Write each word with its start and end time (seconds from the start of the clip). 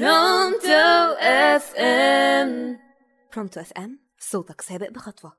برونتو 0.00 1.14
FM 1.20 2.78
برونتو 3.34 3.60
FM 3.60 3.98
صوتك 4.18 4.60
سابق 4.60 4.90
بخطوة. 4.90 5.32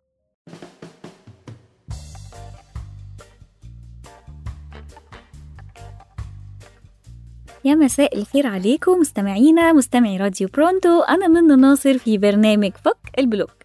يا 7.66 7.76
مساء 7.76 8.18
الخير 8.18 8.48
عليكم 8.48 8.92
مستمعينا 8.92 9.74
مستمعي 9.74 10.18
راديو 10.18 10.48
برونتو 10.48 11.02
أنا 11.02 11.28
منى 11.28 11.56
ناصر 11.56 11.98
في 11.98 12.18
برنامج 12.18 12.72
فك 12.72 12.98
ال 13.20 13.25
block. 13.25 13.56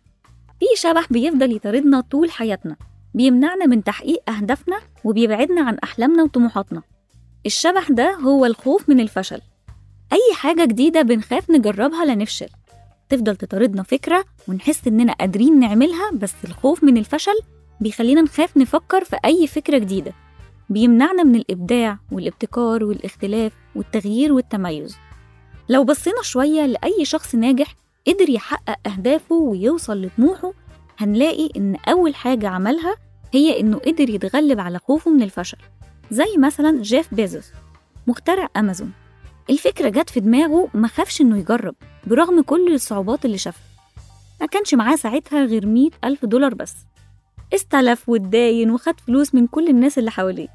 في 0.60 0.66
شبح 0.76 1.12
بيفضل 1.12 1.56
يطاردنا 1.56 2.00
طول 2.00 2.30
حياتنا 2.30 2.76
بيمنعنا 3.14 3.66
من 3.66 3.84
تحقيق 3.84 4.30
أهدافنا 4.30 4.80
وبيبعدنا 5.04 5.62
عن 5.62 5.78
أحلامنا 5.84 6.22
وطموحاتنا. 6.22 6.82
الشبح 7.46 7.90
ده 7.90 8.14
هو 8.14 8.46
الخوف 8.46 8.88
من 8.88 9.00
الفشل. 9.00 9.40
أي 10.12 10.34
حاجة 10.34 10.64
جديدة 10.64 11.02
بنخاف 11.02 11.50
نجربها 11.50 12.04
لنفشل 12.04 12.48
تفضل 13.08 13.36
تطاردنا 13.36 13.82
فكرة 13.82 14.24
ونحس 14.48 14.88
إننا 14.88 15.12
قادرين 15.12 15.58
نعملها 15.58 16.10
بس 16.12 16.34
الخوف 16.44 16.84
من 16.84 16.96
الفشل 16.96 17.38
بيخلينا 17.80 18.22
نخاف 18.22 18.56
نفكر 18.56 19.04
في 19.04 19.16
أي 19.24 19.46
فكرة 19.46 19.78
جديدة. 19.78 20.12
بيمنعنا 20.70 21.22
من 21.22 21.34
الإبداع 21.34 21.98
والابتكار 22.12 22.84
والاختلاف 22.84 23.52
والتغيير 23.76 24.32
والتميز. 24.32 24.96
لو 25.68 25.84
بصينا 25.84 26.22
شوية 26.22 26.66
لأي 26.66 27.04
شخص 27.04 27.34
ناجح 27.34 27.74
قدر 28.06 28.30
يحقق 28.30 28.88
أهدافه 28.88 29.34
ويوصل 29.34 30.02
لطموحه 30.02 30.52
هنلاقي 30.98 31.50
إن 31.56 31.76
أول 31.88 32.14
حاجة 32.14 32.48
عملها 32.48 32.96
هي 33.34 33.60
إنه 33.60 33.78
قدر 33.78 34.10
يتغلب 34.10 34.60
على 34.60 34.78
خوفه 34.78 35.10
من 35.10 35.22
الفشل. 35.22 35.58
زي 36.10 36.36
مثلا 36.38 36.82
جيف 36.82 37.14
بيزوس 37.14 37.52
مخترع 38.06 38.48
أمازون. 38.56 38.92
الفكرة 39.50 39.88
جت 39.88 40.10
في 40.10 40.20
دماغه 40.20 40.68
ما 40.74 40.88
خافش 40.88 41.20
إنه 41.20 41.38
يجرب 41.38 41.74
برغم 42.06 42.42
كل 42.42 42.74
الصعوبات 42.74 43.24
اللي 43.24 43.38
شافها. 43.38 43.62
ما 44.40 44.46
كانش 44.46 44.74
معاه 44.74 44.96
ساعتها 44.96 45.44
غير 45.44 45.66
مية 45.66 45.90
ألف 46.04 46.24
دولار 46.24 46.54
بس. 46.54 46.74
استلف 47.54 48.08
واتداين 48.08 48.70
وخد 48.70 49.00
فلوس 49.00 49.34
من 49.34 49.46
كل 49.46 49.68
الناس 49.68 49.98
اللي 49.98 50.10
حواليه. 50.10 50.48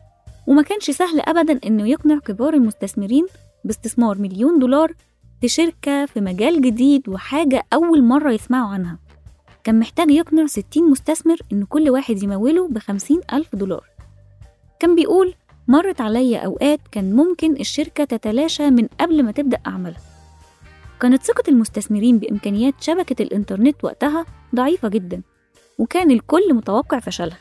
وما 0.48 0.62
كانش 0.62 0.92
سهل 0.92 1.20
أبدا 1.20 1.60
إنه 1.66 1.90
يقنع 1.90 2.20
كبار 2.20 2.54
المستثمرين 2.54 3.26
باستثمار 3.66 4.18
مليون 4.18 4.60
دولار 4.60 4.94
في 5.42 5.48
شركة 5.48 6.06
في 6.06 6.22
مجال 6.22 6.62
جديد 6.62 7.10
وحاجة 7.10 7.66
أول 7.74 8.04
مرة 8.04 8.32
يسمعوا 8.32 8.70
عنها. 8.70 9.00
كان 9.64 9.80
محتاج 9.80 10.12
يقنع 10.12 10.46
60 10.46 10.92
مستثمر 10.92 11.38
إن 11.54 11.64
كل 11.66 11.90
واحد 11.90 12.24
يموله 12.24 12.68
بخمسين 12.68 13.22
ألف 13.34 13.56
دولار. 13.56 13.84
كان 14.80 14.96
بيقول 14.96 15.34
مرت 15.68 16.02
عليا 16.02 16.40
أوقات 16.40 16.80
كان 16.92 17.14
ممكن 17.16 17.52
الشركة 17.52 18.04
تتلاشى 18.04 18.70
من 18.70 18.88
قبل 19.00 19.24
ما 19.24 19.32
تبدأ 19.32 19.58
أعمالها. 19.68 20.02
كانت 21.00 21.24
ثقة 21.24 21.44
المستثمرين 21.48 22.20
بإمكانيات 22.20 22.74
شبكة 22.82 23.24
الإنترنت 23.24 23.84
وقتها 23.84 24.26
ضعيفة 24.56 24.88
جدا 24.88 25.22
وكان 25.78 26.12
الكل 26.12 26.54
متوقع 26.54 27.00
فشلها. 27.00 27.38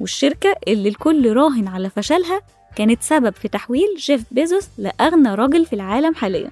والشركة 0.00 0.54
اللي 0.68 0.88
الكل 0.88 1.32
راهن 1.32 1.68
على 1.68 1.90
فشلها 1.90 2.40
كانت 2.76 3.02
سبب 3.02 3.34
في 3.34 3.48
تحويل 3.48 3.96
جيف 3.96 4.24
بيزوس 4.30 4.68
لأغنى 4.78 5.34
راجل 5.34 5.66
في 5.66 5.72
العالم 5.72 6.14
حاليا. 6.14 6.50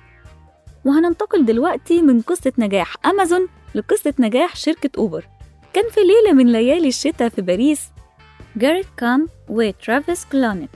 وهننتقل 0.85 1.45
دلوقتي 1.45 2.03
من 2.03 2.21
قصة 2.21 2.53
نجاح 2.59 3.07
أمازون 3.07 3.49
لقصة 3.75 4.15
نجاح 4.19 4.57
شركة 4.57 4.91
أوبر. 4.99 5.29
كان 5.73 5.85
في 5.91 6.01
ليلة 6.01 6.33
من 6.33 6.53
ليالي 6.53 6.89
الشتاء 6.89 7.29
في 7.29 7.43
باريس 7.43 7.92
جاريت 8.57 8.87
كامب 8.97 9.29
وترافيس 9.49 10.25
كالانيك 10.25 10.71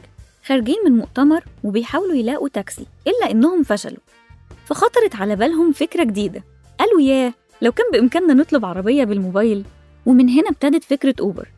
خارجين 0.46 0.76
من 0.84 0.92
مؤتمر 0.92 1.44
وبيحاولوا 1.64 2.14
يلاقوا 2.14 2.48
تاكسي 2.48 2.86
إلا 3.06 3.30
إنهم 3.30 3.62
فشلوا. 3.62 3.98
فخطرت 4.66 5.16
على 5.16 5.36
بالهم 5.36 5.72
فكرة 5.72 6.04
جديدة. 6.04 6.44
قالوا 6.78 7.00
ياه 7.00 7.32
لو 7.62 7.72
كان 7.72 7.86
بإمكاننا 7.92 8.34
نطلب 8.34 8.64
عربية 8.64 9.04
بالموبايل. 9.04 9.64
ومن 10.06 10.28
هنا 10.28 10.50
ابتدت 10.50 10.84
فكرة 10.84 11.14
أوبر 11.20 11.48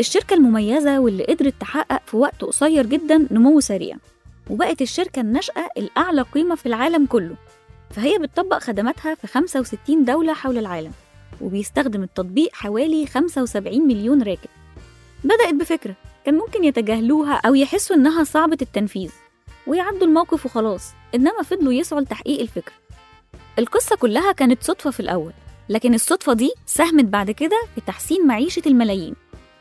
الشركة 0.00 0.34
المميزة 0.34 1.00
واللي 1.00 1.24
قدرت 1.24 1.54
تحقق 1.60 2.02
في 2.06 2.16
وقت 2.16 2.44
قصير 2.44 2.86
جدا 2.86 3.28
نمو 3.30 3.60
سريع. 3.60 3.96
وبقت 4.50 4.82
الشركة 4.82 5.20
الناشئة 5.20 5.68
الأعلى 5.76 6.22
قيمة 6.22 6.54
في 6.54 6.66
العالم 6.66 7.06
كله. 7.06 7.36
فهي 7.90 8.18
بتطبق 8.18 8.58
خدماتها 8.58 9.14
في 9.14 9.26
65 9.26 10.04
دولة 10.04 10.32
حول 10.32 10.58
العالم. 10.58 10.92
وبيستخدم 11.40 12.02
التطبيق 12.02 12.50
حوالي 12.52 13.06
75 13.06 13.86
مليون 13.86 14.22
راكب. 14.22 14.50
بدأت 15.24 15.54
بفكرة 15.54 15.94
كان 16.24 16.34
ممكن 16.34 16.64
يتجاهلوها 16.64 17.34
أو 17.46 17.54
يحسوا 17.54 17.96
إنها 17.96 18.24
صعبة 18.24 18.58
التنفيذ 18.62 19.10
ويعدوا 19.66 20.06
الموقف 20.06 20.46
وخلاص 20.46 20.92
إنما 21.14 21.42
فضلوا 21.42 21.72
يسعوا 21.72 22.00
لتحقيق 22.00 22.40
الفكرة. 22.40 22.72
القصة 23.58 23.96
كلها 23.96 24.32
كانت 24.32 24.62
صدفة 24.62 24.90
في 24.90 25.00
الأول 25.00 25.32
لكن 25.68 25.94
الصدفة 25.94 26.32
دي 26.32 26.50
ساهمت 26.66 27.04
بعد 27.04 27.30
كده 27.30 27.62
في 27.74 27.80
تحسين 27.80 28.26
معيشة 28.26 28.62
الملايين 28.66 29.14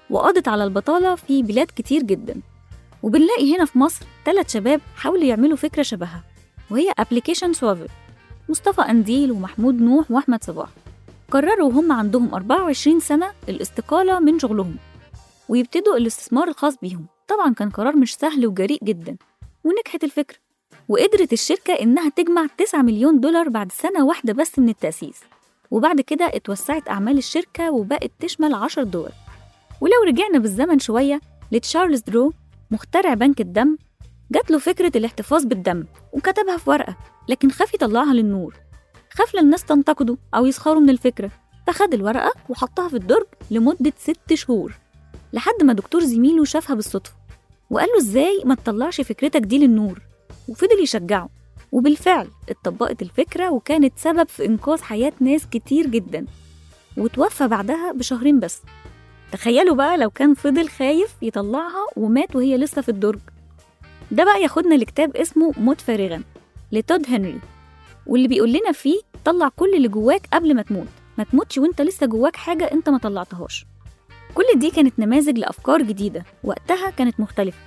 وقضت 0.10 0.48
على 0.48 0.64
البطالة 0.64 1.16
في 1.16 1.44
بلاد 1.44 1.68
كتير 1.76 2.04
جدا. 2.04 2.42
وبنلاقي 3.04 3.56
هنا 3.56 3.66
في 3.66 3.80
مصر 3.80 4.06
ثلاث 4.26 4.54
شباب 4.54 4.82
حاولوا 4.96 5.24
يعملوا 5.24 5.58
فكرة 5.58 5.84
شبهها 5.84 6.24
وهي 6.72 6.94
application 7.00 7.54
سويفل 7.54 7.88
مصطفى 8.50 8.82
قنديل 8.82 9.32
ومحمود 9.32 9.82
نوح 9.82 10.12
وأحمد 10.12 10.44
صباح. 10.44 10.70
قرروا 11.32 11.68
وهم 11.70 11.92
عندهم 11.92 12.34
24 12.34 13.00
سنة 13.00 13.32
الاستقالة 13.50 14.20
من 14.20 14.40
شغلهم. 14.40 14.76
ويبتدوا 15.50 15.98
الاستثمار 15.98 16.48
الخاص 16.48 16.78
بيهم. 16.82 17.06
طبعا 17.28 17.54
كان 17.54 17.70
قرار 17.70 17.96
مش 17.96 18.16
سهل 18.16 18.48
وجريء 18.48 18.84
جدا. 18.84 19.18
ونجحت 19.64 20.04
الفكرة. 20.04 20.38
وقدرت 20.90 21.34
الشركة 21.34 21.74
إنها 21.74 22.10
تجمع 22.10 22.48
9 22.58 22.82
مليون 22.82 23.20
دولار 23.20 23.50
بعد 23.50 23.72
سنة 23.72 24.06
واحدة 24.06 24.34
بس 24.34 24.60
من 24.60 24.70
التأسيس. 24.70 25.20
وبعد 25.72 26.02
كده 26.02 26.26
اتوسعت 26.34 26.90
أعمال 26.90 27.18
الشركة 27.18 27.72
وبقت 27.72 28.12
تشمل 28.20 28.54
10 28.54 28.84
دول. 28.84 29.10
ولو 29.82 30.04
رجعنا 30.08 30.40
بالزمن 30.40 30.80
شوية 30.80 31.22
لتشارلز 31.52 32.02
درو 32.02 32.34
مخترع 32.72 33.14
بنك 33.14 33.42
الدم 33.42 33.78
جات 34.32 34.52
له 34.52 34.58
فكرة 34.58 34.92
الاحتفاظ 34.98 35.46
بالدم 35.46 35.86
وكتبها 36.14 36.58
في 36.58 36.70
ورقة 36.70 36.98
لكن 37.30 37.52
خاف 37.52 37.74
يطلعها 37.74 38.14
للنور. 38.14 38.56
خاف 39.14 39.36
الناس 39.36 39.64
تنتقده 39.64 40.18
أو 40.36 40.46
يسخروا 40.46 40.82
من 40.82 40.90
الفكرة. 40.90 41.32
فخد 41.68 41.94
الورقة 41.94 42.32
وحطها 42.50 42.88
في 42.90 42.96
الدرج 42.96 43.26
لمدة 43.52 43.94
ست 43.98 44.34
شهور. 44.34 44.74
لحد 45.34 45.64
ما 45.64 45.74
دكتور 45.74 46.04
زميله 46.04 46.46
شافها 46.46 46.76
بالصدفة 46.76 47.14
وقال 47.70 47.88
له 47.90 47.98
إزاي 47.98 48.42
ما 48.46 48.56
تطلعش 48.56 49.02
فكرتك 49.02 49.42
دي 49.42 49.58
للنور؟ 49.58 50.02
وفضل 50.48 50.84
يشجعه. 50.84 51.30
وبالفعل 51.72 52.28
اتطبقت 52.50 53.02
الفكرة 53.02 53.50
وكانت 53.52 53.94
سبب 53.98 54.28
في 54.30 54.46
إنقاذ 54.46 54.82
حياة 54.82 55.14
ناس 55.20 55.48
كتير 55.52 55.88
جدا. 55.88 56.26
وتوفى 56.98 57.48
بعدها 57.48 57.92
بشهرين 57.92 58.40
بس. 58.40 58.62
تخيلوا 59.32 59.76
بقى 59.76 59.98
لو 59.98 60.10
كان 60.10 60.34
فضل 60.34 60.70
خايف 60.70 61.16
يطلعها 61.22 61.86
ومات 61.98 62.36
وهي 62.36 62.58
لسه 62.58 62.82
في 62.82 62.90
الدرج. 62.90 63.20
ده 64.12 64.24
بقى 64.24 64.42
ياخدنا 64.42 64.76
لكتاب 64.76 65.18
اسمه 65.18 65.54
موت 65.58 65.82
فارغا 65.82 66.24
لتود 66.72 67.06
هنري. 67.10 67.40
واللي 68.08 68.28
بيقول 68.28 68.50
لنا 68.54 68.72
فيه 68.72 69.00
طلع 69.26 69.50
كل 69.56 69.74
اللي 69.76 69.88
جواك 69.88 70.28
قبل 70.34 70.56
ما 70.56 70.62
تموت. 70.62 70.88
ما 71.18 71.24
تموتش 71.24 71.58
وانت 71.58 71.82
لسه 71.82 72.06
جواك 72.06 72.36
حاجة 72.36 72.72
انت 72.72 72.90
ما 72.90 72.98
طلعتهاش. 72.98 73.66
كل 74.34 74.44
دي 74.56 74.72
كانت 74.72 75.00
نماذج 75.00 75.38
لأفكار 75.40 75.82
جديدة 75.82 76.26
وقتها 76.44 76.90
كانت 76.90 77.20
مختلفة. 77.20 77.58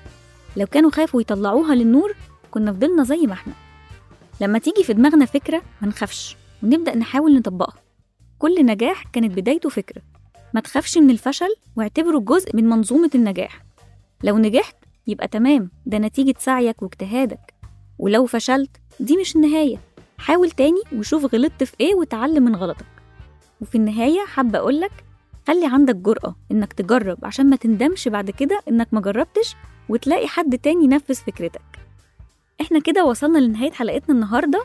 لو 0.56 0.66
كانوا 0.66 0.90
خافوا 0.90 1.20
يطلعوها 1.20 1.74
للنور 1.74 2.14
كنا 2.50 2.72
فضلنا 2.72 3.04
زي 3.04 3.26
ما 3.26 3.32
إحنا. 3.32 3.52
لما 4.40 4.58
تيجي 4.58 4.84
في 4.84 4.92
دماغنا 4.92 5.24
فكرة 5.26 5.62
ما 5.82 5.88
نخافش 5.88 6.36
ونبدأ 6.62 6.96
نحاول 6.96 7.34
نطبقها. 7.34 7.76
كل 8.38 8.66
نجاح 8.66 9.04
كانت 9.12 9.36
بدايته 9.38 9.68
فكرة. 9.68 10.02
ما 10.54 10.60
تخافش 10.60 10.98
من 10.98 11.10
الفشل 11.10 11.54
واعتبره 11.76 12.18
جزء 12.18 12.56
من 12.56 12.64
منظومة 12.68 13.10
النجاح. 13.14 13.64
لو 14.24 14.38
نجحت 14.38 14.76
يبقى 15.06 15.28
تمام 15.28 15.70
ده 15.86 15.98
نتيجة 15.98 16.34
سعيك 16.38 16.82
واجتهادك. 16.82 17.54
ولو 17.98 18.26
فشلت 18.26 18.70
دي 19.00 19.16
مش 19.16 19.36
النهاية. 19.36 19.76
حاول 20.18 20.50
تاني 20.50 20.80
وشوف 20.92 21.34
غلطت 21.34 21.64
في 21.64 21.74
إيه 21.80 21.94
وتعلم 21.94 22.44
من 22.44 22.56
غلطك. 22.56 22.86
وفي 23.60 23.74
النهاية 23.74 24.24
حابة 24.26 24.58
أقولك 24.58 24.92
خلي 25.46 25.66
عندك 25.66 25.94
جرأة 25.96 26.36
إنك 26.52 26.72
تجرب 26.72 27.18
عشان 27.22 27.50
ما 27.50 27.56
تندمش 27.56 28.08
بعد 28.08 28.30
كده 28.30 28.60
إنك 28.68 28.88
ما 28.92 29.00
جربتش 29.00 29.54
وتلاقي 29.88 30.28
حد 30.28 30.58
تاني 30.58 30.84
ينفذ 30.84 31.14
فكرتك. 31.14 31.60
إحنا 32.60 32.80
كده 32.80 33.04
وصلنا 33.04 33.38
لنهاية 33.38 33.70
حلقتنا 33.72 34.14
النهاردة. 34.14 34.62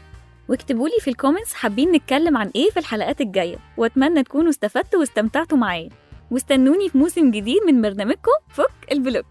واكتبوا 0.50 0.88
لي 0.88 0.96
في 1.00 1.10
ال 1.10 1.15
comments 1.15 1.54
حابين 1.54 1.92
نتكلم 1.92 2.38
عن 2.38 2.52
إيه 2.56 2.70
في 2.70 2.80
الحلقات 2.80 3.22
الجاية. 3.22 3.58
وأتمنى 3.78 4.24
تكونوا 4.24 4.50
استفدتوا 4.50 5.00
واستمتعتوا 5.00 5.58
معايا. 5.58 5.90
واستنوني 6.32 6.90
في 6.90 6.98
موسم 6.98 7.32
جديد 7.32 7.64
من 7.68 7.82
برنامجكم 7.82 8.32
فك 8.50 8.92
البلوك. 8.92 9.26